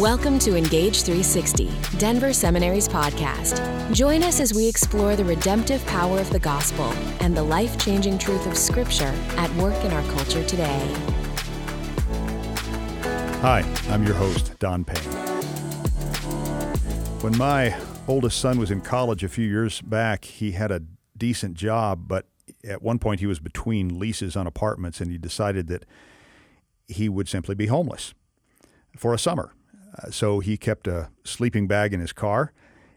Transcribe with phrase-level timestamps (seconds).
[0.00, 3.62] Welcome to Engage 360, Denver Seminary's podcast.
[3.94, 8.18] Join us as we explore the redemptive power of the gospel and the life changing
[8.18, 10.94] truth of Scripture at work in our culture today.
[13.40, 14.98] Hi, I'm your host, Don Payne.
[17.22, 17.74] When my
[18.06, 20.82] oldest son was in college a few years back, he had a
[21.16, 22.26] decent job, but
[22.68, 25.86] at one point he was between leases on apartments and he decided that
[26.86, 28.12] he would simply be homeless
[28.94, 29.52] for a summer.
[29.98, 32.52] Uh, so he kept a sleeping bag in his car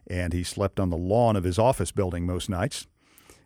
[0.08, 2.88] and he slept on the lawn of his office building most nights.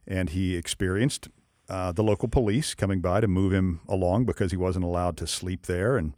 [0.08, 1.30] And he experienced
[1.70, 5.28] uh, the local police coming by to move him along because he wasn't allowed to
[5.28, 5.98] sleep there.
[5.98, 6.14] And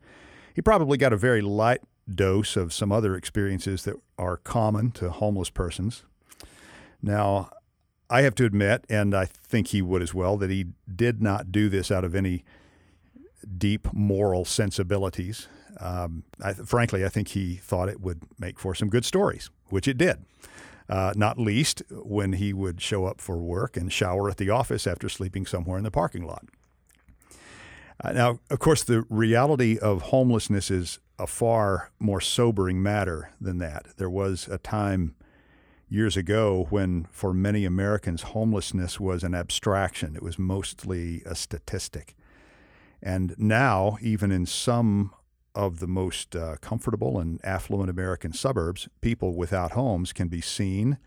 [0.54, 5.10] he probably got a very light dose of some other experiences that are common to
[5.10, 6.04] homeless persons.
[7.02, 7.50] Now,
[8.10, 11.52] I have to admit, and I think he would as well, that he did not
[11.52, 12.44] do this out of any
[13.58, 15.48] deep moral sensibilities.
[15.80, 19.88] Um, I, frankly, I think he thought it would make for some good stories, which
[19.88, 20.26] it did.
[20.88, 24.86] Uh, not least when he would show up for work and shower at the office
[24.86, 26.46] after sleeping somewhere in the parking lot.
[28.04, 33.58] Uh, now, of course, the reality of homelessness is a far more sobering matter than
[33.58, 33.88] that.
[33.98, 35.16] There was a time
[35.90, 42.16] years ago when, for many Americans, homelessness was an abstraction, it was mostly a statistic.
[43.02, 45.12] And now, even in some
[45.54, 50.98] of the most uh, comfortable and affluent American suburbs, people without homes can be seen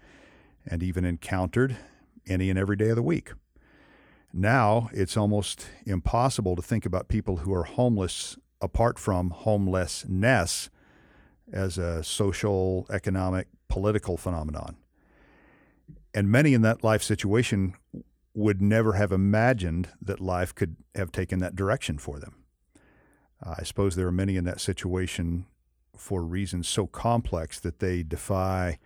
[0.66, 1.76] and even encountered
[2.26, 3.32] any and every day of the week.
[4.32, 10.70] Now it's almost impossible to think about people who are homeless apart from homelessness
[11.52, 14.76] as a social, economic, political phenomenon.
[16.14, 17.74] And many in that life situation
[18.38, 22.36] would never have imagined that life could have taken that direction for them.
[23.44, 25.46] Uh, I suppose there are many in that situation
[25.96, 28.78] for reasons so complex that they defy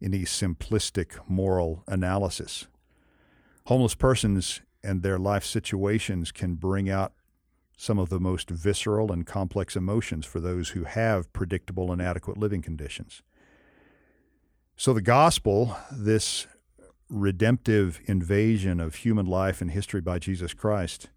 [0.00, 2.68] any simplistic moral analysis.
[3.66, 7.12] Homeless persons and their life situations can bring out
[7.76, 12.38] some of the most visceral and complex emotions for those who have predictable and adequate
[12.38, 13.22] living conditions.
[14.76, 16.46] So, the gospel, this
[17.12, 21.10] redemptive invasion of human life and history by Jesus Christ,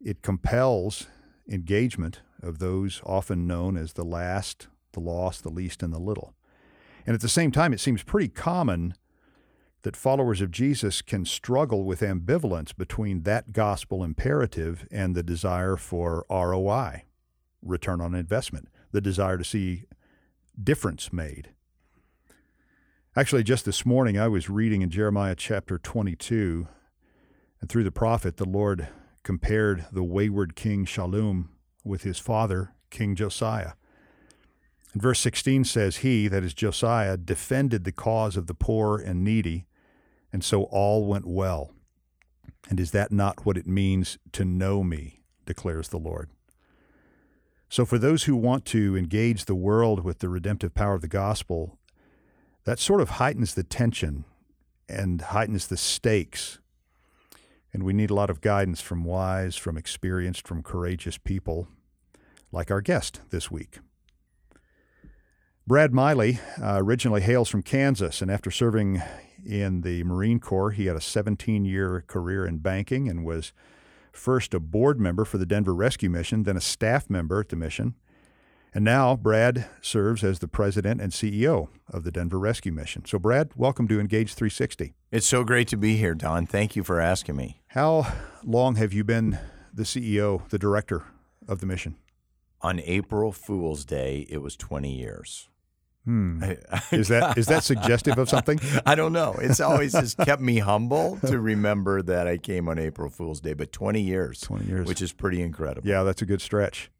[0.00, 1.06] it compels
[1.48, 6.34] engagement of those often known as the last, the lost, the least, and the little.
[7.06, 8.94] And at the same time, it seems pretty common
[9.82, 15.76] that followers of Jesus can struggle with ambivalence between that gospel imperative and the desire
[15.76, 17.04] for ROI,
[17.62, 19.84] return on investment, the desire to see
[20.62, 21.50] difference made.
[23.16, 26.66] Actually, just this morning, I was reading in Jeremiah chapter 22,
[27.60, 28.88] and through the prophet, the Lord
[29.22, 31.46] compared the wayward king Shallum
[31.84, 33.74] with his father, King Josiah.
[34.92, 39.22] And verse 16 says, He, that is Josiah, defended the cause of the poor and
[39.22, 39.66] needy,
[40.32, 41.70] and so all went well.
[42.68, 46.30] And is that not what it means to know me, declares the Lord?
[47.68, 51.06] So, for those who want to engage the world with the redemptive power of the
[51.06, 51.78] gospel,
[52.64, 54.24] that sort of heightens the tension
[54.88, 56.58] and heightens the stakes
[57.74, 61.66] and we need a lot of guidance from wise, from experienced, from courageous people,
[62.52, 63.80] like our guest this week.
[65.66, 69.02] Brad Miley uh, originally hails from Kansas, and after serving
[69.44, 73.52] in the Marine Corps, he had a 17 year career in banking and was
[74.12, 77.56] first a board member for the Denver Rescue Mission, then a staff member at the
[77.56, 77.94] mission,
[78.74, 83.04] and now Brad serves as the president and CEO of the Denver Rescue Mission.
[83.06, 84.94] So, Brad, welcome to Engage 360.
[85.12, 86.44] It's so great to be here, Don.
[86.46, 87.62] Thank you for asking me.
[87.68, 89.38] How long have you been
[89.72, 91.04] the CEO, the director
[91.46, 91.96] of the mission?
[92.62, 95.48] On April Fool's Day, it was 20 years.
[96.04, 96.42] Hmm.
[96.92, 98.60] Is that is that suggestive of something?
[98.84, 99.36] I don't know.
[99.40, 103.54] It's always just kept me humble to remember that I came on April Fool's Day.
[103.54, 105.88] But 20 years, 20 years, which is pretty incredible.
[105.88, 106.90] Yeah, that's a good stretch.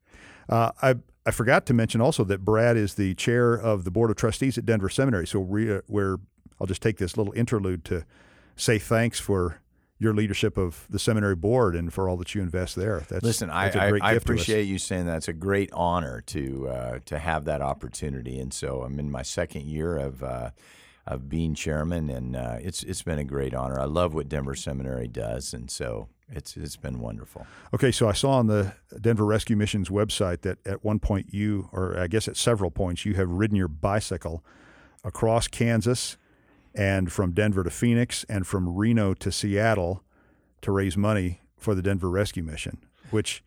[0.49, 0.95] Uh, I
[1.27, 4.59] I forgot to mention also that Brad is the chair of the board of trustees
[4.59, 5.27] at Denver Seminary.
[5.27, 6.19] So we, we're
[6.61, 8.05] I'll just take this little interlude to
[8.57, 9.61] say thanks for
[9.99, 13.05] your leadership of the seminary board and for all that you invest there.
[13.09, 15.19] That's, Listen, that's I, I appreciate you saying that.
[15.19, 18.39] It's a great honor to uh, to have that opportunity.
[18.39, 20.51] And so I'm in my second year of uh,
[21.07, 23.81] of being chairman, and uh, it's it's been a great honor.
[23.81, 27.47] I love what Denver Seminary does, and so it's it's been wonderful.
[27.73, 31.69] Okay, so I saw on the Denver Rescue Mission's website that at one point you,
[31.73, 34.45] or I guess at several points, you have ridden your bicycle
[35.05, 36.17] across Kansas
[36.75, 40.03] and from Denver to Phoenix and from Reno to Seattle
[40.63, 42.79] to raise money for the Denver Rescue Mission,
[43.11, 43.43] which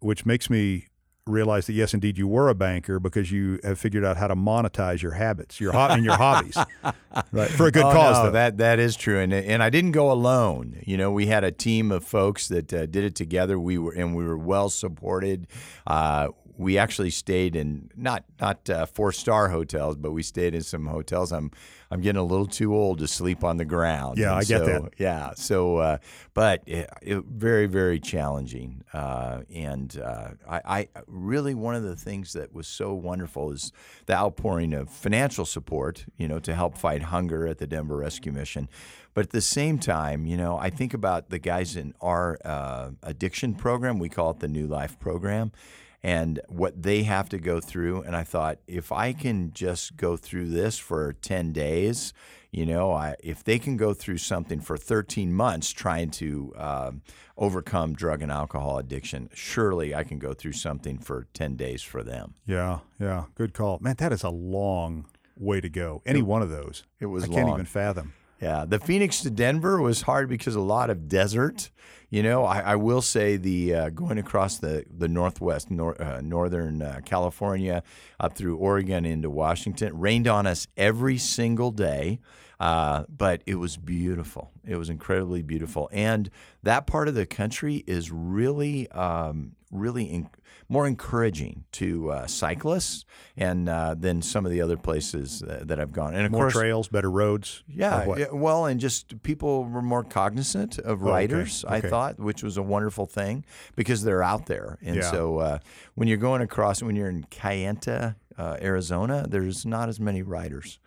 [0.00, 0.86] which makes me
[1.26, 4.36] realize that yes, indeed, you were a banker because you have figured out how to
[4.36, 6.56] monetize your habits, your ho- and your hobbies,
[7.32, 7.50] right?
[7.50, 8.24] For a good oh, cause.
[8.24, 10.80] No, that that is true, and and I didn't go alone.
[10.84, 13.58] You know, we had a team of folks that uh, did it together.
[13.58, 15.46] We were and we were well supported.
[15.86, 16.28] Uh,
[16.58, 20.86] we actually stayed in not not uh, four star hotels, but we stayed in some
[20.86, 21.32] hotels.
[21.32, 21.50] I'm
[21.90, 24.18] I'm getting a little too old to sleep on the ground.
[24.18, 24.90] Yeah, and I get so, that.
[24.98, 25.98] Yeah, so uh,
[26.34, 31.96] but it, it, very very challenging, uh, and uh, I, I really one of the
[31.96, 33.72] things that was so wonderful is
[34.06, 36.06] the outpouring of financial support.
[36.16, 38.68] You know, to help fight hunger at the Denver Rescue Mission.
[39.14, 42.90] But at the same time, you know, I think about the guys in our uh,
[43.02, 43.98] addiction program.
[43.98, 45.52] We call it the New Life program
[46.02, 48.02] and what they have to go through.
[48.02, 52.12] And I thought, if I can just go through this for 10 days,
[52.50, 57.02] you know, I, if they can go through something for 13 months trying to um,
[57.36, 62.02] overcome drug and alcohol addiction, surely I can go through something for 10 days for
[62.02, 62.34] them.
[62.46, 63.96] Yeah, yeah, good call, man.
[63.98, 65.06] That is a long
[65.36, 66.02] way to go.
[66.06, 67.24] Any it, one of those, it was.
[67.24, 68.14] I can't even fathom.
[68.40, 71.70] Yeah, the Phoenix to Denver was hard because a lot of desert.
[72.10, 76.20] You know, I, I will say the uh, going across the the northwest, nor, uh,
[76.20, 77.82] northern uh, California,
[78.20, 82.20] up through Oregon into Washington, rained on us every single day.
[82.58, 84.50] Uh, but it was beautiful.
[84.64, 86.30] It was incredibly beautiful, and
[86.62, 90.30] that part of the country is really, um, really in,
[90.68, 93.04] more encouraging to uh, cyclists
[93.36, 96.14] and uh, than some of the other places that I've gone.
[96.14, 97.62] And of more course, trails, better roads.
[97.68, 101.64] Yeah, yeah, well, and just people were more cognizant of Oh, okay, riders.
[101.68, 103.44] I thought, which was a wonderful thing
[103.76, 105.10] because they're out there, and Yeah.
[105.10, 105.58] so uh,
[105.94, 110.78] when you're going across, when you're in Kayenta, uh, Arizona, there's not as many riders.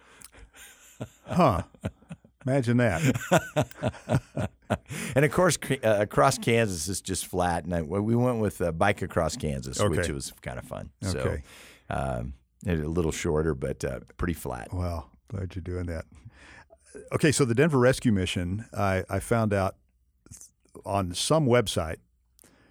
[1.28, 1.64] Huh.
[2.46, 4.50] Imagine that.
[5.16, 7.64] And of course, uh, across Kansas is just flat.
[7.64, 10.92] And I, we went with uh, bike across Kansas, which was kind of fun.
[11.04, 11.44] Okay.
[11.90, 12.34] So um,
[12.68, 14.74] a little shorter, but uh, pretty flat.
[14.74, 16.06] Well, glad you're doing that.
[17.14, 19.76] Okay, so the Denver Rescue Mission, I, I found out
[20.86, 21.98] on some website.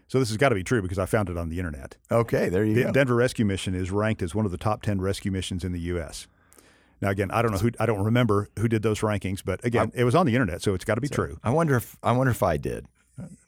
[0.07, 1.97] So this has got to be true because I found it on the internet.
[2.11, 2.81] Okay, there you go.
[2.81, 2.93] The go.
[2.93, 5.81] Denver Rescue Mission is ranked as one of the top 10 rescue missions in the
[5.81, 6.27] U.S.
[7.00, 9.93] Now, again, I don't know who, I don't remember who did those rankings, but again,
[9.95, 11.39] it was on the internet, so it's got to be true.
[11.45, 12.87] I wonder if I wonder if I did.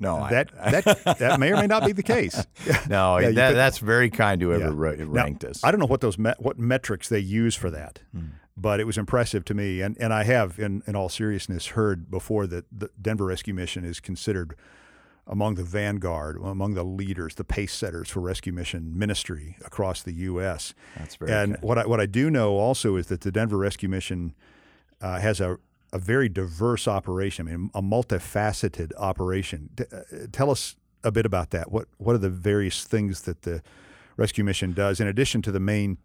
[0.00, 0.50] No, I- That,
[1.04, 2.44] that, that may or may not be the case.
[2.88, 4.70] no, Yeah, that, could- that's very kind to whoever Yeah.
[4.74, 5.62] ra- Now, ranked us.
[5.64, 8.26] I don't know what those met, what metrics they use for that, Hmm.
[8.56, 9.80] but it was impressive to me.
[9.80, 13.84] And and I have, in, in all seriousness, heard before that the Denver Rescue Mission
[13.84, 14.54] is considered
[15.30, 20.12] among the vanguard, among the leaders, the pace setters for rescue mission ministry across the
[20.12, 20.74] U.S.
[20.98, 23.88] That's very And what I what I do know also is that the Denver Rescue
[23.88, 24.34] Mission
[25.00, 25.58] uh, has a
[25.92, 27.48] a very diverse operation.
[27.48, 29.70] I mean, a multifaceted operation.
[29.76, 31.70] T- uh, tell us a bit about that.
[31.70, 33.62] What what are the various things that the
[34.16, 35.98] rescue mission does in addition to the main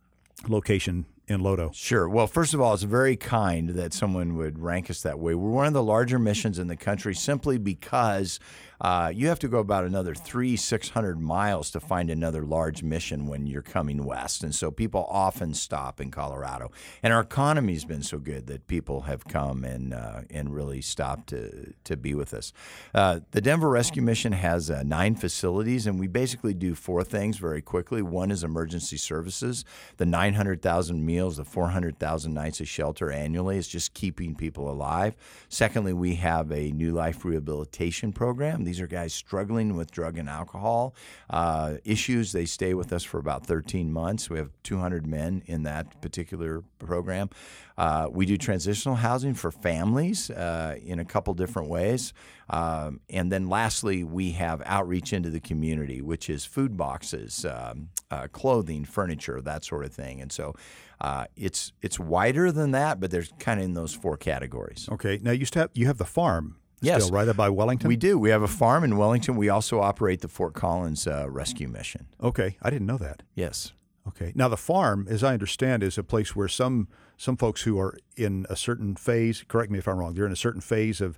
[0.47, 1.73] location in Lodo?
[1.73, 2.07] Sure.
[2.07, 5.33] Well, first of all, it's very kind that someone would rank us that way.
[5.35, 8.39] We're one of the larger missions in the country simply because
[8.81, 13.27] uh, you have to go about another three, 600 miles to find another large mission
[13.27, 14.43] when you're coming west.
[14.43, 16.71] And so people often stop in Colorado.
[17.01, 21.29] And our economy's been so good that people have come and, uh, and really stopped
[21.29, 22.51] to, to be with us.
[22.93, 27.37] Uh, the Denver Rescue Mission has uh, nine facilities, and we basically do four things
[27.37, 28.01] very quickly.
[28.01, 29.63] One is emergency services,
[29.97, 35.15] the 900,000 meals, the 400,000 nights of shelter annually is just keeping people alive.
[35.49, 38.64] Secondly, we have a new life rehabilitation program.
[38.65, 40.95] These are guys struggling with drug and alcohol
[41.29, 42.31] uh, issues.
[42.31, 44.29] They stay with us for about 13 months.
[44.29, 47.29] We have 200 men in that particular program.
[47.77, 52.13] Uh, we do transitional housing for families uh, in a couple different ways.
[52.49, 57.89] Um, and then lastly, we have outreach into the community, which is food boxes, um,
[58.11, 60.21] uh, clothing, furniture, that sort of thing.
[60.21, 60.55] And so
[61.01, 64.87] uh, it's it's wider than that, but there's kind of in those four categories.
[64.91, 65.19] Okay.
[65.21, 67.03] Now you have, you have the farm Yes.
[67.03, 67.87] still right up by Wellington.
[67.87, 68.17] We do.
[68.17, 69.35] We have a farm in Wellington.
[69.35, 72.07] We also operate the Fort Collins uh, Rescue Mission.
[72.21, 72.57] okay.
[72.61, 73.23] I didn't know that.
[73.33, 73.73] Yes.
[74.07, 74.31] Okay.
[74.35, 76.87] Now the farm, as I understand, is a place where some
[77.17, 79.43] some folks who are in a certain phase.
[79.47, 80.13] Correct me if I'm wrong.
[80.13, 81.17] They're in a certain phase of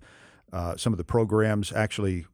[0.54, 2.26] uh, some of the programs actually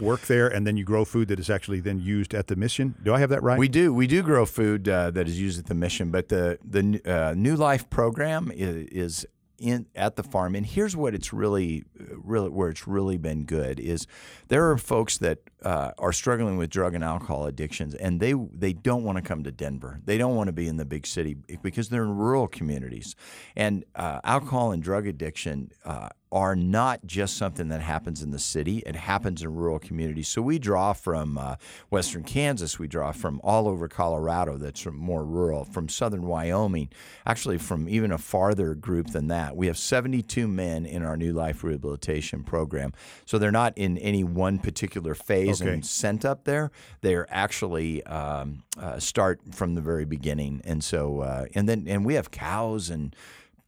[0.00, 2.94] work there, and then you grow food that is actually then used at the mission.
[3.02, 3.58] Do I have that right?
[3.58, 3.92] We do.
[3.94, 7.34] We do grow food uh, that is used at the mission, but the the uh,
[7.34, 9.26] New Life program is, is
[9.60, 10.54] in at the farm.
[10.54, 14.06] And here's what it's really, really where it's really been good is
[14.48, 18.72] there are folks that uh, are struggling with drug and alcohol addictions, and they they
[18.72, 20.00] don't want to come to Denver.
[20.04, 23.14] They don't want to be in the big city because they're in rural communities,
[23.56, 28.38] and uh, alcohol and drug addiction uh, are not just something that happens in the
[28.38, 30.28] city, it happens in rural communities.
[30.28, 31.56] So we draw from uh,
[31.90, 36.88] western Kansas, we draw from all over Colorado that's more rural, from southern Wyoming,
[37.26, 39.56] actually from even a farther group than that.
[39.56, 42.92] We have 72 men in our new life rehabilitation program.
[43.24, 45.72] So they're not in any one particular phase okay.
[45.72, 46.70] and sent up there.
[47.00, 50.60] They're actually um, uh, start from the very beginning.
[50.64, 53.14] And so, uh, and then, and we have cows and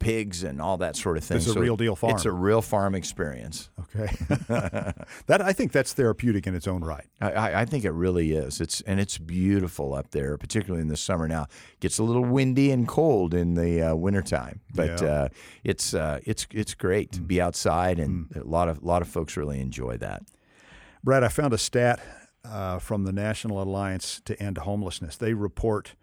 [0.03, 1.37] pigs and all that sort of thing.
[1.37, 2.13] It's a so real deal farm.
[2.13, 3.69] It's a real farm experience.
[3.79, 4.13] Okay,
[5.27, 7.07] that I think that's therapeutic in its own right.
[7.21, 8.59] I, I, think it really is.
[8.59, 11.27] It's and it's beautiful up there, particularly in the summer.
[11.27, 15.07] Now it gets a little windy and cold in the uh, wintertime, but yeah.
[15.07, 15.27] uh,
[15.63, 18.41] it's uh, it's it's great to be outside, and mm.
[18.41, 20.23] a lot of a lot of folks really enjoy that.
[21.03, 21.99] Brad, I found a stat
[22.45, 25.17] uh, from the National Alliance to End Homelessness.
[25.17, 25.95] They report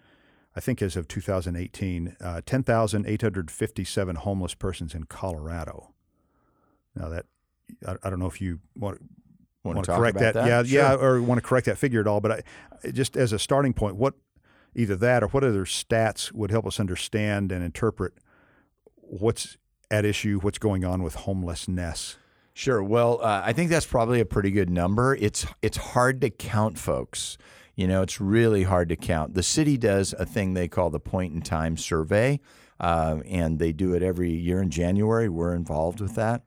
[0.55, 5.95] I think as of 2018, uh, 10,857 homeless persons in Colorado.
[6.97, 7.27] Now that
[7.87, 9.01] I, I don't know if you want,
[9.63, 10.81] want to correct that, that, yeah, sure.
[10.81, 12.21] yeah, or want to correct that figure at all.
[12.21, 12.45] But
[12.85, 14.15] I, just as a starting point, what
[14.75, 18.15] either that or what other stats would help us understand and interpret
[18.97, 19.57] what's
[19.91, 22.17] at issue, what's going on with homelessness.
[22.53, 22.83] Sure.
[22.83, 25.15] Well, uh, I think that's probably a pretty good number.
[25.15, 27.39] It's it's hard to count folks.
[27.77, 29.35] You know, it's really hard to count.
[29.35, 32.41] The city does a thing they call the point in time survey,
[32.79, 35.29] uh, and they do it every year in January.
[35.29, 36.43] We're involved with that.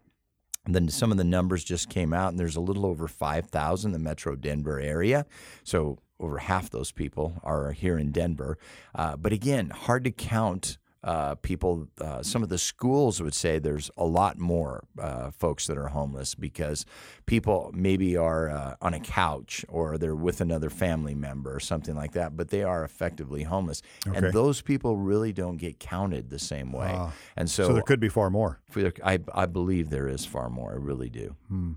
[0.65, 3.89] And then some of the numbers just came out, and there's a little over 5,000
[3.89, 5.25] in the metro Denver area.
[5.63, 8.57] So over half those people are here in Denver.
[8.95, 13.59] Uh, but again, hard to count uh, people, uh, some of the schools would say
[13.59, 16.85] there's a lot more uh, folks that are homeless because
[17.25, 21.95] people maybe are uh, on a couch or they're with another family member or something
[21.95, 23.81] like that, but they are effectively homeless.
[24.07, 24.17] Okay.
[24.17, 26.93] And those people really don't get counted the same way.
[26.93, 27.11] Ah.
[27.35, 28.59] and so, so there could be far more.
[29.03, 30.71] I, I believe there is far more.
[30.71, 31.35] I really do.
[31.49, 31.71] Hmm.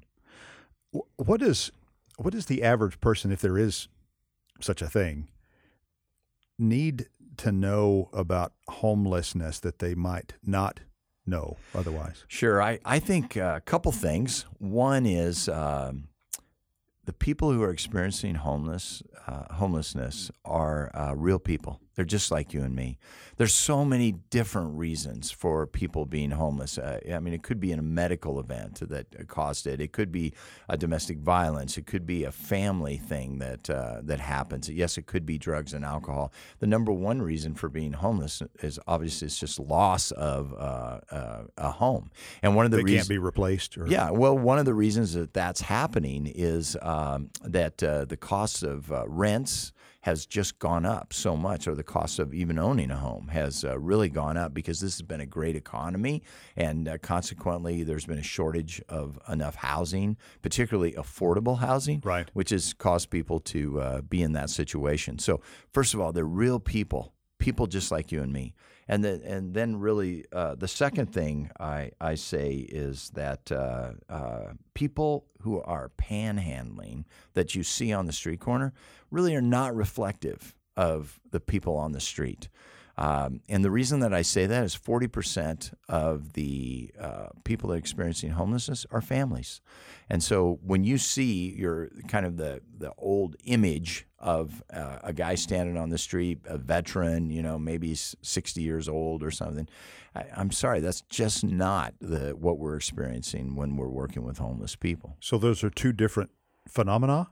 [1.17, 1.73] What is
[2.17, 3.89] what is the average person, if there is
[4.61, 5.29] such a thing,
[6.59, 10.81] need to know about homelessness that they might not
[11.27, 12.25] know otherwise?
[12.29, 12.63] Sure.
[12.63, 14.47] I, I think a couple things.
[14.59, 16.09] One is um,
[17.05, 21.81] the people who are experiencing homeless uh, homelessness are uh, real people.
[21.97, 22.99] They're just like you and me.
[23.39, 26.77] There's so many different reasons for people being homeless.
[26.77, 29.81] Uh, I mean, it could be in a medical event that caused it.
[29.81, 30.35] It could be
[30.69, 31.79] a domestic violence.
[31.79, 34.69] It could be a family thing that uh, that happens.
[34.69, 36.33] Yes, it could be drugs and alcohol.
[36.59, 41.43] The number one reason for being homeless is obviously it's just loss of uh, uh
[41.57, 42.11] a home.
[42.43, 43.79] And one of the they reasons can't be replaced.
[43.79, 43.87] Or...
[43.87, 48.63] Yeah, well, one of the reasons that that's happening is um, that uh, the cost
[48.63, 49.73] of uh, rents
[50.07, 53.65] has just gone up so much, or the cost of even owning a home has
[53.65, 56.23] uh, really gone up because this has been a great economy,
[56.55, 62.31] and uh, consequently, there's been a shortage of enough housing, particularly affordable housing, right.
[62.35, 65.19] which has caused people to uh, be in that situation.
[65.19, 65.41] So,
[65.73, 68.55] first of all, they're real people, people just like you and me.
[68.89, 73.93] And then, and then really, uh, the second thing I, I say is that uh,
[74.09, 78.73] uh, people who are panhandling that you see on the street corner
[79.11, 82.49] really are not reflective of the people on the street.
[82.99, 87.75] Um, and the reason that I say that is 40% of the uh, people that
[87.75, 89.61] are experiencing homelessness are families.
[90.09, 95.13] And so when you see your kind of the, the old image of uh, a
[95.13, 99.69] guy standing on the street, a veteran, you know, maybe 60 years old or something,
[100.15, 104.75] I, am sorry, that's just not the, what we're experiencing when we're working with homeless
[104.75, 105.17] people.
[105.21, 106.31] So those are two different
[106.67, 107.29] phenomena?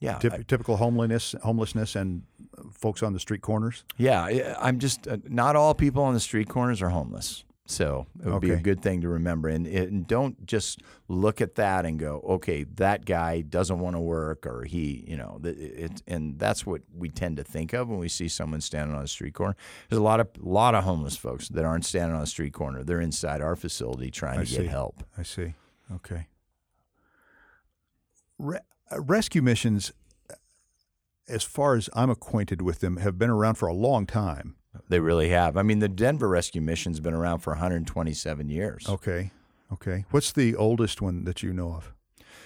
[0.00, 2.24] Yeah, I, typical homelessness, homelessness, and
[2.72, 3.84] folks on the street corners.
[3.96, 7.44] Yeah, I'm just uh, not all people on the street corners are homeless.
[7.66, 8.48] So it would okay.
[8.48, 12.22] be a good thing to remember, and, and, don't just look at that and go,
[12.28, 16.82] okay, that guy doesn't want to work, or he, you know, it, and that's what
[16.94, 19.56] we tend to think of when we see someone standing on a street corner.
[19.88, 22.84] There's a lot of lot of homeless folks that aren't standing on a street corner;
[22.84, 24.56] they're inside our facility trying I to see.
[24.58, 25.02] get help.
[25.16, 25.54] I see.
[25.90, 26.26] Okay.
[28.38, 28.58] Re-
[28.98, 29.92] rescue missions,
[31.28, 34.56] as far as I'm acquainted with them, have been around for a long time.
[34.88, 35.56] They really have.
[35.56, 38.86] I mean, the Denver rescue mission's been around for 127 years.
[38.88, 39.30] Okay.
[39.72, 40.04] Okay.
[40.10, 41.92] What's the oldest one that you know of?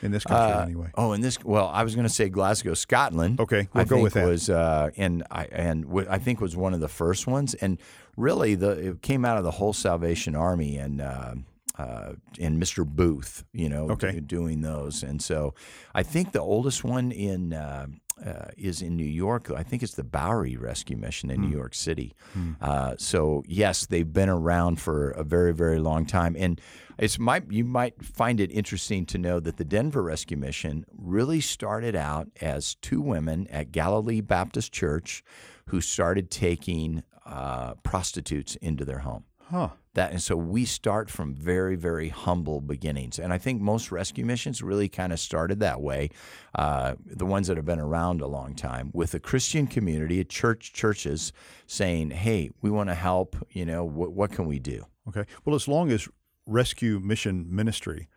[0.01, 0.91] In this country, uh, anyway.
[0.95, 1.43] Oh, in this.
[1.43, 3.41] Well, I was going to say Glasgow, Scotland.
[3.41, 4.29] Okay, we'll I go with that.
[4.29, 7.79] Was uh, and I and w- I think was one of the first ones, and
[8.17, 11.35] really the it came out of the whole Salvation Army, and uh,
[11.79, 12.85] uh, and Mr.
[12.87, 14.21] Booth, you know, okay.
[14.21, 15.03] doing those.
[15.03, 15.55] And so
[15.95, 17.87] I think the oldest one in uh,
[18.25, 19.51] uh, is in New York.
[19.55, 21.43] I think it's the Bowery Rescue Mission in mm.
[21.43, 21.59] New hmm.
[21.59, 22.15] York City.
[22.37, 23.01] Mm.
[23.01, 26.61] so yes, they've been around for a very very long time, and
[26.99, 31.41] it's might you might find it interesting to know that the Denver Rescue Mission really
[31.41, 35.23] started out as two women at Galilee Baptist Church
[35.67, 39.25] who started taking uh, prostitutes into their home.
[39.51, 39.71] Huh.
[39.95, 44.25] That and so we start from very very humble beginnings, and I think most rescue
[44.25, 46.11] missions really kind of started that way.
[46.55, 50.25] Uh, the ones that have been around a long time with a Christian community, a
[50.25, 51.33] church churches
[51.67, 53.37] saying, "Hey, we want to help.
[53.51, 55.25] You know, wh- what can we do?" Okay.
[55.45, 56.09] Well, as long as
[56.47, 58.09] rescue mission ministry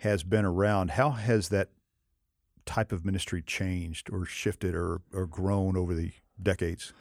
[0.00, 1.70] has been around, how has that
[2.66, 6.92] type of ministry changed or shifted or, or grown over the decades?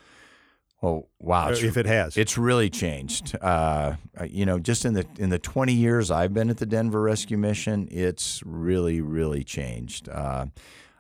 [0.84, 1.50] Oh wow!
[1.50, 3.36] If it has, it's really changed.
[3.42, 3.96] Uh,
[4.28, 7.38] you know, just in the in the twenty years I've been at the Denver Rescue
[7.38, 10.10] Mission, it's really really changed.
[10.10, 10.48] Uh,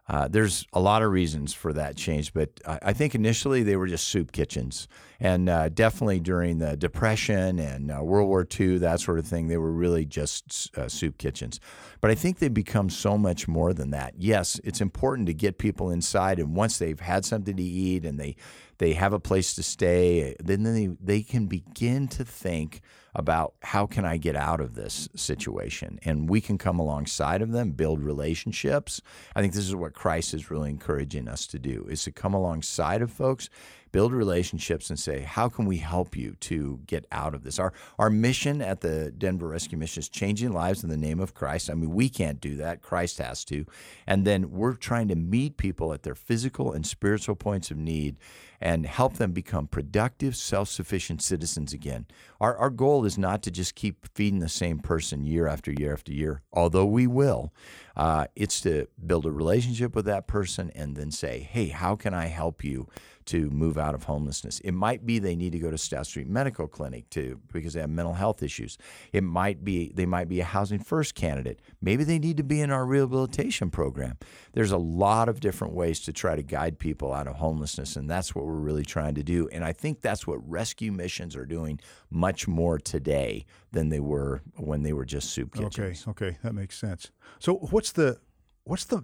[0.07, 3.75] uh, there's a lot of reasons for that change, but I, I think initially they
[3.75, 4.87] were just soup kitchens,
[5.19, 9.47] and uh, definitely during the Depression and uh, World War II, that sort of thing,
[9.47, 11.59] they were really just uh, soup kitchens.
[12.01, 14.13] But I think they've become so much more than that.
[14.15, 18.19] Yes, it's important to get people inside, and once they've had something to eat and
[18.19, 18.35] they
[18.77, 22.81] they have a place to stay, then they, they can begin to think
[23.15, 25.99] about how can I get out of this situation?
[26.03, 29.01] And we can come alongside of them, build relationships.
[29.35, 32.33] I think this is what Christ is really encouraging us to do is to come
[32.33, 33.49] alongside of folks
[33.95, 37.57] build relationships and say, how can we help you to get out of this?
[37.57, 41.33] Our, our mission at the Denver Rescue Mission is changing lives in the name of
[41.33, 41.69] Christ.
[41.69, 43.65] I mean, we can't do that, Christ has to.
[44.05, 48.17] And then we're trying to meet people at their physical and spiritual points of need
[48.59, 52.05] and help them become productive, self sufficient citizens again.
[52.41, 55.93] Our, our goal is not to just keep feeding the same person year after year
[55.93, 57.53] after year, although we will.
[57.95, 62.13] Uh, it's to build a relationship with that person and then say, hey, how can
[62.13, 62.87] I help you?
[63.25, 64.59] To move out of homelessness.
[64.59, 67.81] It might be they need to go to Stout Street Medical Clinic to because they
[67.81, 68.77] have mental health issues.
[69.11, 71.59] It might be they might be a housing first candidate.
[71.81, 74.17] Maybe they need to be in our rehabilitation program.
[74.53, 78.09] There's a lot of different ways to try to guide people out of homelessness and
[78.09, 79.47] that's what we're really trying to do.
[79.51, 84.41] And I think that's what rescue missions are doing much more today than they were
[84.57, 86.05] when they were just soup kitchens.
[86.07, 87.11] Okay, okay, that makes sense.
[87.39, 88.19] So what's the
[88.63, 89.03] what's the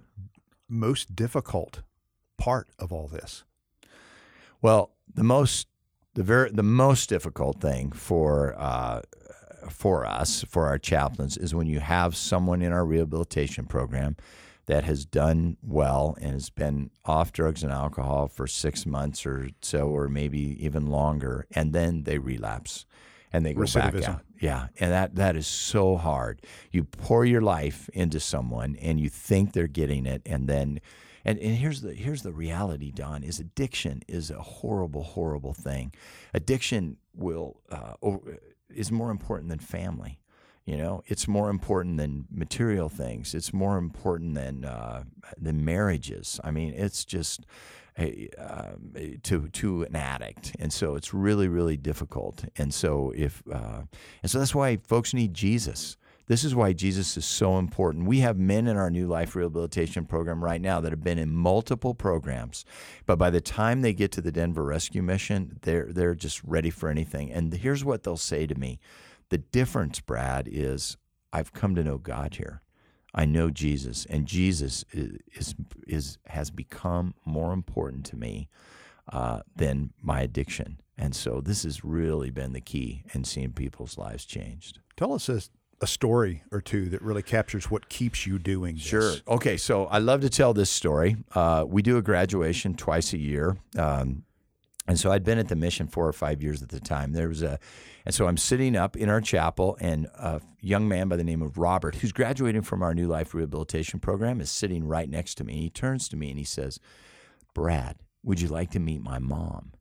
[0.68, 1.82] most difficult
[2.38, 3.44] part of all this?
[4.62, 5.66] Well, the most
[6.14, 9.02] the very the most difficult thing for uh,
[9.68, 14.16] for us for our chaplains is when you have someone in our rehabilitation program
[14.66, 19.48] that has done well and has been off drugs and alcohol for six months or
[19.60, 22.86] so, or maybe even longer, and then they relapse
[23.32, 24.20] and they go back out.
[24.40, 26.42] Yeah, and that that is so hard.
[26.70, 30.80] You pour your life into someone, and you think they're getting it, and then
[31.24, 35.92] and, and here's the here's the reality, Don, is addiction is a horrible, horrible thing.
[36.34, 37.94] Addiction will uh,
[38.74, 40.18] is more important than family.
[40.64, 43.34] You know, it's more important than material things.
[43.34, 45.04] It's more important than uh,
[45.36, 46.38] than marriages.
[46.44, 47.46] I mean, it's just
[47.98, 48.72] a, uh,
[49.24, 52.44] to to an addict, and so it's really really difficult.
[52.56, 53.82] And so if uh,
[54.22, 55.96] and so that's why folks need Jesus.
[56.32, 58.06] This is why Jesus is so important.
[58.06, 61.30] We have men in our new life rehabilitation program right now that have been in
[61.30, 62.64] multiple programs,
[63.04, 66.70] but by the time they get to the Denver Rescue Mission, they're they're just ready
[66.70, 67.30] for anything.
[67.30, 68.80] And here's what they'll say to me.
[69.28, 70.96] The difference, Brad, is
[71.34, 72.62] I've come to know God here.
[73.14, 75.54] I know Jesus, and Jesus is is,
[75.86, 78.48] is has become more important to me
[79.12, 80.80] uh, than my addiction.
[80.96, 84.78] And so this has really been the key in seeing people's lives changed.
[84.96, 85.50] Tell us this
[85.82, 88.84] a story or two that really captures what keeps you doing this.
[88.84, 89.14] Sure.
[89.28, 89.56] Okay.
[89.56, 91.16] So I love to tell this story.
[91.34, 93.56] Uh, we do a graduation twice a year.
[93.76, 94.22] Um,
[94.86, 97.12] and so I'd been at the mission four or five years at the time.
[97.12, 97.58] There was a,
[98.04, 101.40] and so I'm sitting up in our chapel, and a young man by the name
[101.40, 105.44] of Robert, who's graduating from our New Life Rehabilitation Program, is sitting right next to
[105.44, 105.60] me.
[105.60, 106.80] He turns to me and he says,
[107.54, 109.72] Brad, would you like to meet my mom?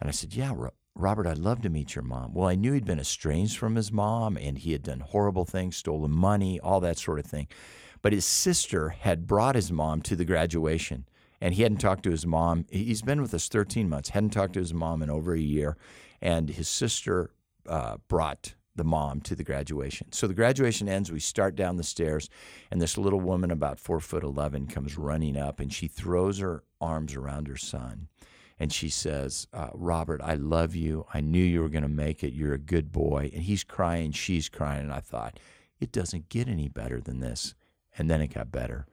[0.00, 0.54] And I said, Yeah,
[0.96, 2.32] Robert, I'd love to meet your mom.
[2.34, 5.76] Well, I knew he'd been estranged from his mom and he had done horrible things,
[5.76, 7.48] stolen money, all that sort of thing.
[8.00, 11.06] But his sister had brought his mom to the graduation
[11.40, 12.66] and he hadn't talked to his mom.
[12.70, 15.76] He's been with us 13 months, hadn't talked to his mom in over a year.
[16.22, 17.30] And his sister
[17.68, 20.12] uh, brought the mom to the graduation.
[20.12, 21.12] So the graduation ends.
[21.12, 22.28] We start down the stairs,
[22.70, 26.64] and this little woman, about four foot eleven, comes running up, and she throws her
[26.80, 28.08] arms around her son,
[28.58, 31.06] and she says, uh, Robert, I love you.
[31.12, 32.32] I knew you were going to make it.
[32.32, 33.30] You're a good boy.
[33.34, 34.82] And he's crying, she's crying.
[34.82, 35.40] And I thought,
[35.80, 37.54] it doesn't get any better than this.
[37.98, 38.86] And then it got better.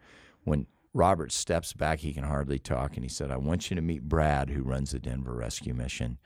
[0.43, 3.81] When Robert steps back, he can hardly talk, and he said, I want you to
[3.81, 6.17] meet Brad, who runs the Denver Rescue Mission.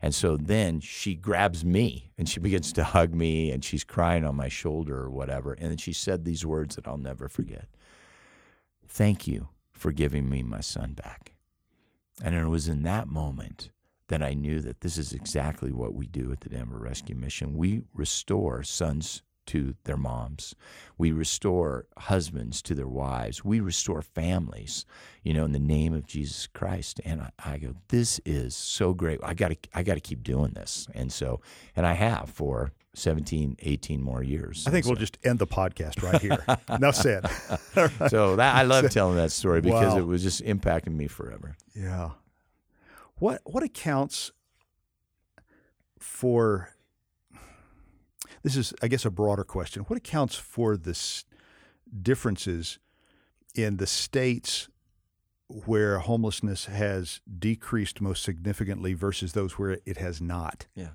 [0.00, 4.24] And so then she grabs me and she begins to hug me and she's crying
[4.24, 5.54] on my shoulder or whatever.
[5.54, 7.68] And then she said these words that I'll never forget
[8.86, 11.33] Thank you for giving me my son back.
[12.22, 13.70] And it was in that moment
[14.08, 17.54] that I knew that this is exactly what we do at the Denver Rescue Mission.
[17.54, 20.54] We restore sons to their moms.
[20.96, 23.44] We restore husbands to their wives.
[23.44, 24.86] We restore families,
[25.22, 27.00] you know, in the name of Jesus Christ.
[27.04, 29.20] And I, I go, this is so great.
[29.22, 30.86] I got to, I got to keep doing this.
[30.94, 31.40] And so,
[31.76, 34.64] and I have for 17, 18 more years.
[34.66, 34.90] I think so.
[34.90, 36.44] we'll just end the podcast right here.
[36.68, 37.28] Enough said.
[38.08, 39.98] so that, I love telling that story because wow.
[39.98, 41.56] it was just impacting me forever.
[41.74, 42.10] Yeah.
[43.16, 44.32] What what accounts
[45.98, 46.70] for
[48.42, 49.82] this is I guess a broader question.
[49.84, 50.98] What accounts for the
[52.02, 52.78] differences
[53.54, 54.68] in the states
[55.48, 60.66] where homelessness has decreased most significantly versus those where it has not?
[60.74, 60.90] Yeah.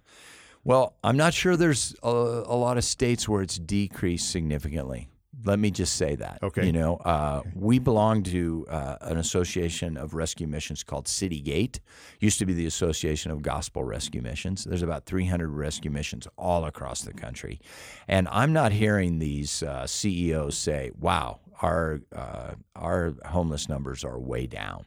[0.63, 5.09] Well, I'm not sure there's a, a lot of states where it's decreased significantly.
[5.45, 6.39] Let me just say that.
[6.43, 6.65] Okay.
[6.65, 7.49] You know, uh, okay.
[7.55, 11.79] we belong to uh, an association of rescue missions called Citygate.
[12.19, 14.65] Used to be the Association of Gospel Rescue Missions.
[14.65, 17.61] There's about 300 rescue missions all across the country,
[18.07, 24.19] and I'm not hearing these uh, CEOs say, "Wow, our uh, our homeless numbers are
[24.19, 24.85] way down."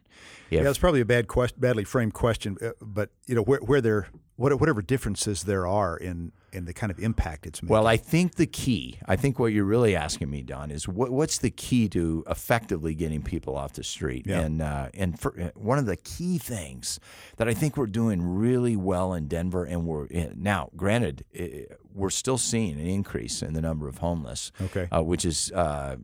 [0.50, 3.60] If, yeah, it's probably a bad question, badly framed question, uh, but you know where
[3.60, 3.80] where
[4.38, 7.72] there whatever differences there are in and the kind of impact it's making?
[7.72, 11.10] Well, I think the key, I think what you're really asking me, Don, is what,
[11.10, 14.26] what's the key to effectively getting people off the street?
[14.26, 14.40] Yeah.
[14.40, 17.00] And uh, and for, uh, one of the key things
[17.36, 21.78] that I think we're doing really well in Denver, and we're eh, now, granted, it,
[21.94, 24.88] we're still seeing an increase in the number of homeless, okay.
[24.90, 25.96] Uh, which is, uh,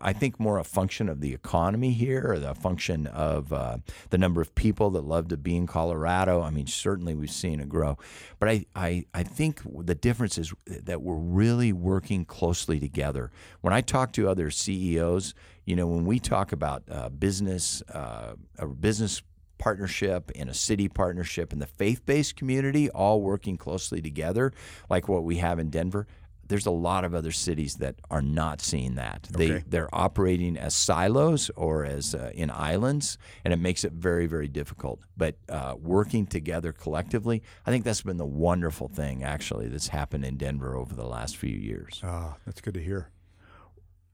[0.00, 3.78] I think, more a function of the economy here, or the function of uh,
[4.10, 6.40] the number of people that love to be in Colorado.
[6.40, 7.98] I mean, certainly we've seen it grow,
[8.38, 13.30] but I, I, I think the difference is that we're really working closely together.
[13.60, 18.34] When I talk to other CEOs, you know, when we talk about uh, business, uh,
[18.58, 19.22] a business
[19.58, 24.52] partnership and a city partnership and the faith-based community all working closely together,
[24.90, 26.06] like what we have in Denver,
[26.48, 29.28] there's a lot of other cities that are not seeing that.
[29.34, 29.48] Okay.
[29.48, 34.26] They they're operating as silos or as uh, in islands, and it makes it very
[34.26, 35.00] very difficult.
[35.16, 40.24] But uh, working together collectively, I think that's been the wonderful thing actually that's happened
[40.24, 42.00] in Denver over the last few years.
[42.02, 43.10] Ah, that's good to hear.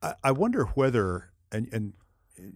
[0.03, 1.93] I, I wonder whether and and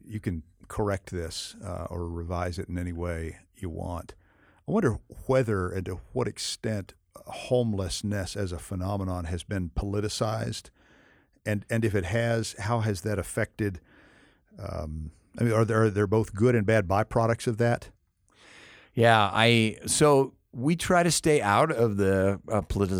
[0.04, 4.14] you can correct this uh, or revise it in any way you want.
[4.66, 6.94] I wonder whether and to what extent
[7.26, 10.70] homelessness as a phenomenon has been politicized,
[11.46, 13.80] and and if it has, how has that affected?
[14.58, 17.90] Um, I mean, are there are there both good and bad byproducts of that?
[18.94, 22.96] Yeah, I so we try to stay out of the uh, politic,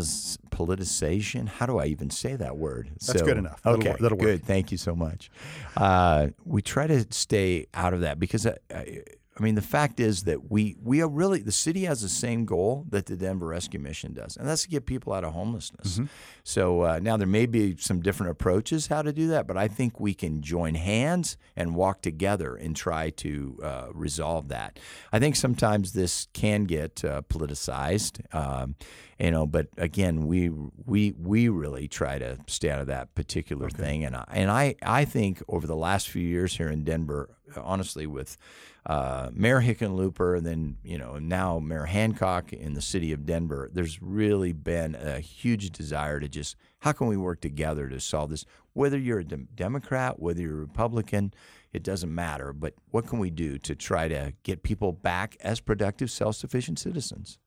[0.49, 1.47] politicization.
[1.47, 2.89] How do I even say that word?
[2.91, 3.61] That's so, good enough.
[3.63, 3.99] That'll okay, work.
[3.99, 4.41] That'll good.
[4.41, 4.43] Work.
[4.43, 5.31] Thank you so much.
[5.77, 9.03] Uh, we try to stay out of that because I, I,
[9.37, 12.45] I mean, the fact is that we we are really the city has the same
[12.45, 15.95] goal that the Denver Rescue Mission does, and that's to get people out of homelessness.
[15.95, 16.05] Mm-hmm.
[16.43, 19.67] So uh, now there may be some different approaches how to do that, but I
[19.67, 24.79] think we can join hands and walk together and try to uh, resolve that.
[25.11, 28.75] I think sometimes this can get uh, politicized, um,
[29.19, 33.65] you know, but again, we we we really try to stay out of that particular
[33.65, 33.83] okay.
[33.83, 37.31] thing, and I, and I I think over the last few years here in Denver,
[37.57, 38.37] honestly, with
[38.85, 43.69] uh, Mayor Hickenlooper, and then you know now Mayor Hancock in the city of Denver.
[43.73, 48.29] There's really been a huge desire to just how can we work together to solve
[48.29, 48.45] this?
[48.73, 51.33] Whether you're a de- Democrat, whether you're a Republican,
[51.73, 52.53] it doesn't matter.
[52.53, 57.39] But what can we do to try to get people back as productive, self-sufficient citizens?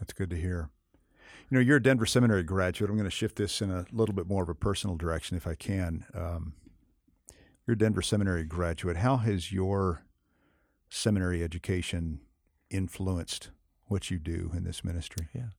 [0.00, 0.70] That's good to hear.
[1.50, 2.90] You know, you're a Denver Seminary graduate.
[2.90, 5.46] I'm going to shift this in a little bit more of a personal direction, if
[5.46, 6.04] I can.
[6.14, 6.54] Um,
[7.66, 8.98] you're a Denver Seminary graduate.
[8.98, 10.02] How has your
[10.90, 12.20] seminary education
[12.70, 13.50] influenced
[13.86, 15.28] what you do in this ministry?
[15.34, 15.50] Yeah.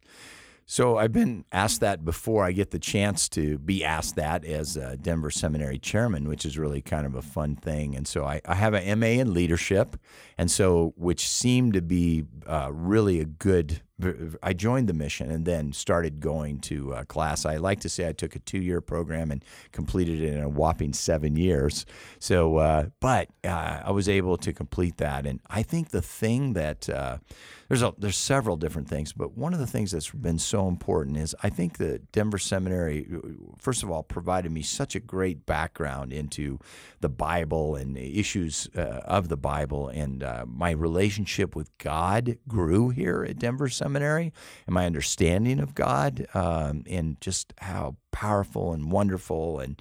[0.71, 2.45] So I've been asked that before.
[2.45, 6.59] I get the chance to be asked that as a Denver Seminary chairman, which is
[6.59, 7.95] really kind of a fun thing.
[7.95, 9.97] And so I, I have an MA in leadership,
[10.37, 13.81] and so which seemed to be uh, really a good
[14.41, 17.45] I joined the mission and then started going to uh, class.
[17.45, 20.47] I like to say I took a two year program and completed it in a
[20.47, 21.85] whopping seven years.
[22.17, 25.25] So, uh, but uh, I was able to complete that.
[25.25, 27.17] And I think the thing that uh,
[27.69, 31.17] there's a, there's several different things, but one of the things that's been so important
[31.17, 33.07] is I think the Denver Seminary,
[33.59, 36.59] first of all, provided me such a great background into
[36.99, 42.39] the Bible and the issues uh, of the Bible, and uh, my relationship with God
[42.47, 44.33] grew here at Denver Seminary,
[44.65, 49.79] and my understanding of God, um, and just how powerful and wonderful and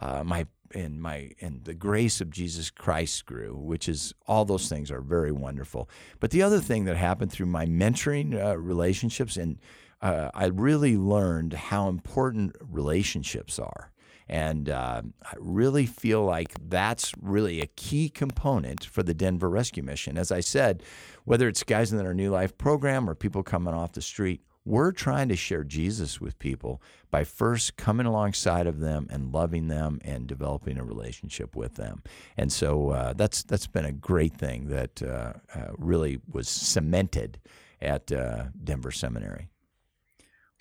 [0.00, 4.68] uh, my and my and the grace of Jesus Christ grew, which is all those
[4.68, 5.88] things are very wonderful.
[6.20, 9.58] But the other thing that happened through my mentoring uh, relationships, and
[10.00, 13.92] uh, I really learned how important relationships are.
[14.30, 19.82] And uh, I really feel like that's really a key component for the Denver Rescue
[19.82, 20.18] Mission.
[20.18, 20.82] As I said,
[21.24, 24.92] whether it's guys in our New Life program or people coming off the street, we're
[24.92, 29.98] trying to share Jesus with people by first coming alongside of them and loving them
[30.04, 32.02] and developing a relationship with them.
[32.36, 37.40] And so uh, that's that's been a great thing that uh, uh, really was cemented
[37.80, 39.48] at uh, Denver Seminary.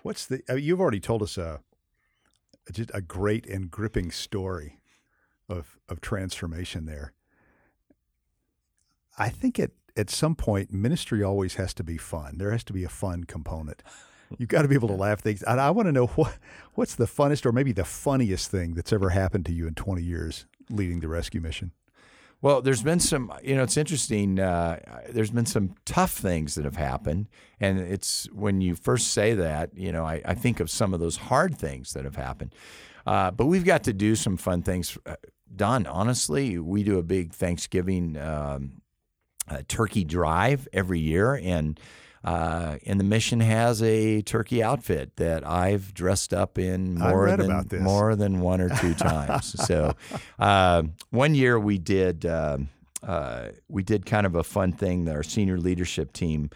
[0.03, 0.41] What's the?
[0.49, 1.59] Uh, you've already told us a
[2.71, 4.79] just a great and gripping story
[5.49, 7.11] of of transformation there.
[9.17, 12.38] I think it at some point, ministry always has to be fun.
[12.38, 13.83] There has to be a fun component.
[14.38, 15.43] You've got to be able to laugh things.
[15.45, 16.38] I, I want to know what
[16.75, 20.01] what's the funnest or maybe the funniest thing that's ever happened to you in 20
[20.01, 21.71] years leading the rescue mission.
[22.39, 24.39] Well, there's been some, you know, it's interesting.
[24.39, 24.79] Uh,
[25.10, 27.29] there's been some tough things that have happened.
[27.60, 30.99] And it's when you first say that, you know, I, I think of some of
[30.99, 32.53] those hard things that have happened.
[33.07, 34.97] Uh, but we've got to do some fun things.
[35.05, 35.15] Uh,
[35.55, 38.81] Don, honestly, we do a big Thanksgiving um,
[39.47, 41.79] uh, turkey drive every year, and
[42.23, 47.83] uh, and the mission has a turkey outfit that I've dressed up in more than
[47.83, 49.55] more than one or two times.
[49.65, 49.93] so
[50.39, 52.69] uh, one year we did um,
[53.01, 55.07] uh, we did kind of a fun thing.
[55.07, 56.49] Our senior leadership team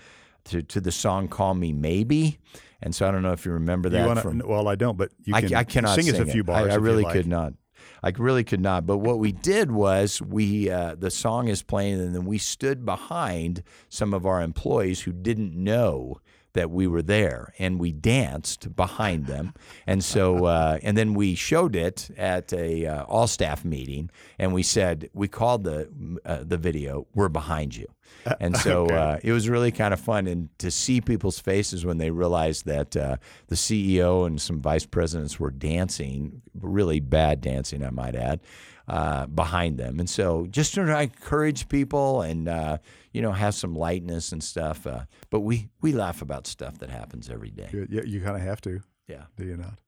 [0.46, 2.40] to to the song "Call Me Maybe."
[2.84, 4.02] And so I don't know if you remember that.
[4.02, 6.28] You wanna, from, well, I don't, but you can I, I cannot sing, sing us
[6.28, 6.72] a few bars.
[6.72, 7.14] I, I really like.
[7.14, 7.54] could not.
[8.04, 8.86] I really could not.
[8.86, 12.86] But what we did was we uh, the song is playing, and then we stood
[12.86, 16.20] behind some of our employees who didn't know
[16.54, 19.54] that we were there, and we danced behind them,
[19.88, 24.10] and so uh, and then we showed it at a uh, all staff meeting,
[24.40, 25.90] and we said we called the
[26.26, 27.88] uh, the video "We're behind you."
[28.40, 28.96] And so okay.
[28.96, 32.66] uh, it was really kind of fun, and to see people's faces when they realized
[32.66, 33.16] that uh,
[33.48, 38.42] the CEO and some vice presidents were dancing, really bad dancing, I might add,
[38.88, 40.00] uh, behind them.
[40.00, 42.78] And so just to encourage people and uh,
[43.12, 44.86] you know have some lightness and stuff.
[44.88, 47.70] Uh, but we we laugh about stuff that happens every day.
[47.90, 48.82] Yeah, you kind of have to.
[49.08, 49.80] Yeah, do you not?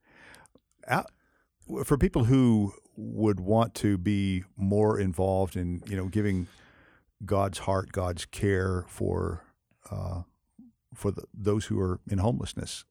[0.87, 1.11] Out,
[1.85, 6.47] for people who would want to be more involved in you know giving
[7.25, 9.43] God's heart, God's care for
[9.89, 10.23] uh,
[10.93, 12.85] for the, those who are in homelessness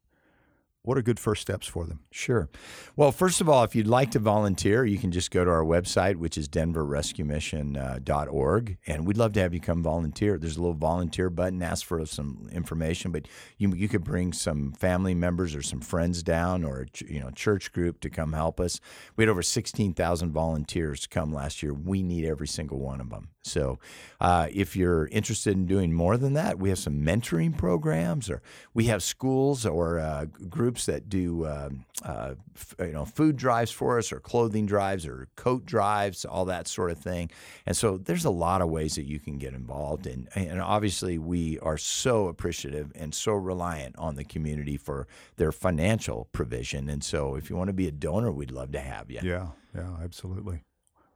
[0.84, 2.00] what are good first steps for them?
[2.10, 2.48] Sure.
[2.96, 5.62] Well, first of all, if you'd like to volunteer, you can just go to our
[5.62, 10.38] website, which is denverrescuemission.org, uh, and we'd love to have you come volunteer.
[10.38, 14.72] There's a little volunteer button, ask for some information, but you you could bring some
[14.72, 18.80] family members or some friends down, or you know church group to come help us.
[19.14, 21.72] We had over 16,000 volunteers come last year.
[21.72, 23.28] We need every single one of them.
[23.44, 23.80] So,
[24.20, 28.40] uh, if you're interested in doing more than that, we have some mentoring programs, or
[28.72, 33.72] we have schools or uh, groups that do um, uh, f- you know food drives
[33.72, 37.30] for us, or clothing drives, or coat drives, all that sort of thing.
[37.66, 41.18] And so, there's a lot of ways that you can get involved, and and obviously,
[41.18, 46.88] we are so appreciative and so reliant on the community for their financial provision.
[46.88, 49.18] And so, if you want to be a donor, we'd love to have you.
[49.20, 50.62] Yeah, yeah, absolutely.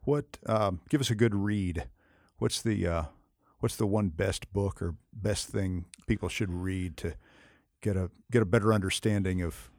[0.03, 0.39] What?
[0.47, 1.85] Um, give us a good read
[2.39, 3.03] what's the uh,
[3.61, 7.15] what's the one best book or best thing people should read to
[7.81, 9.71] get a get a better understanding of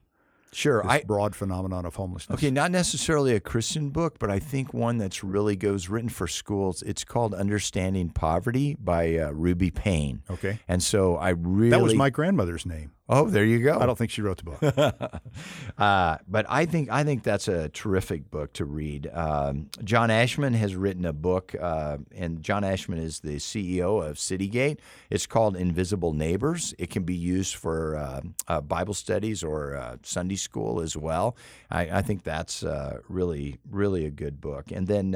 [0.54, 2.38] Sure, I broad phenomenon of homelessness.
[2.38, 6.28] Okay, not necessarily a Christian book, but I think one that's really goes written for
[6.28, 6.82] schools.
[6.84, 10.24] It's called Understanding Poverty by uh, Ruby Payne.
[10.30, 12.92] Okay, and so I really that was my grandmother's name.
[13.10, 13.80] Oh, there you go.
[13.80, 15.22] I don't think she wrote the book,
[15.78, 19.10] uh, but I think I think that's a terrific book to read.
[19.14, 24.18] Um, John Ashmen has written a book, uh, and John Ashmen is the CEO of
[24.18, 24.80] Citygate.
[25.10, 26.74] It's called Invisible Neighbors.
[26.78, 31.36] It can be used for uh, uh Bible studies or uh, Sunday school as well.
[31.70, 34.72] I, I think that's uh, really really a good book.
[34.72, 35.14] And then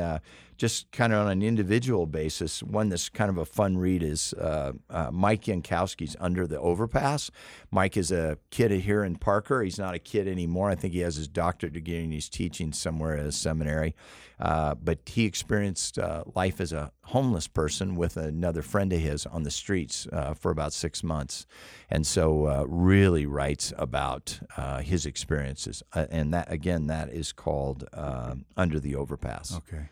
[0.62, 4.32] just kind of on an individual basis, one that's kind of a fun read is
[4.34, 7.32] uh, uh, Mike Yankoski's Under the Overpass.
[7.72, 9.64] Mike is a kid here in Parker.
[9.64, 10.70] He's not a kid anymore.
[10.70, 13.96] I think he has his doctorate degree and he's teaching somewhere at a seminary.
[14.40, 19.26] Uh, but he experienced uh, life as a homeless person with another friend of his
[19.26, 21.48] on the streets uh, for about six months,
[21.90, 24.40] and so uh, really writes about
[24.82, 25.84] his experiences.
[25.94, 27.88] And that again, that is called
[28.58, 29.58] Under the Overpass.
[29.58, 29.90] Okay,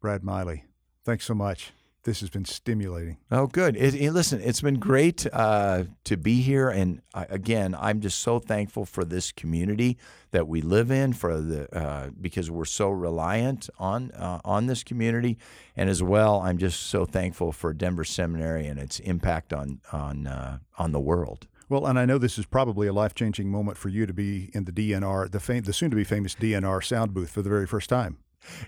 [0.00, 0.64] Brad Miley,
[1.04, 1.72] thanks so much
[2.06, 3.18] this has been stimulating.
[3.30, 3.76] Oh, good.
[3.76, 8.20] It, it, listen, it's been great uh, to be here, and I, again, I'm just
[8.20, 9.98] so thankful for this community
[10.30, 14.84] that we live in, for the uh, because we're so reliant on uh, on this
[14.84, 15.36] community,
[15.76, 20.28] and as well, I'm just so thankful for Denver Seminary and its impact on on
[20.28, 21.48] uh, on the world.
[21.68, 24.50] Well, and I know this is probably a life changing moment for you to be
[24.54, 27.50] in the DNR, the fam- the soon to be famous DNR sound booth for the
[27.50, 28.18] very first time.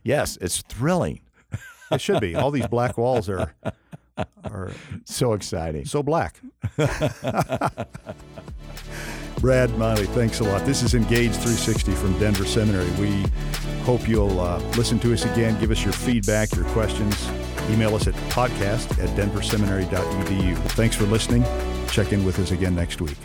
[0.03, 1.21] Yes, it's thrilling.
[1.91, 2.35] It should be.
[2.35, 3.55] All these black walls are
[4.45, 4.73] are
[5.05, 5.85] so exciting.
[5.85, 6.41] So black.
[9.41, 10.65] Brad Miley, thanks a lot.
[10.67, 12.91] This is Engage 360 from Denver Seminary.
[13.01, 13.25] We
[13.83, 15.59] hope you'll uh, listen to us again.
[15.61, 17.29] Give us your feedback, your questions.
[17.71, 20.57] Email us at podcast at denverseminary.edu.
[20.73, 21.45] Thanks for listening.
[21.89, 23.17] Check in with us again next week.